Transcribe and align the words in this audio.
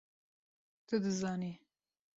Tu 0.87 0.95
dizanî! 1.05 1.51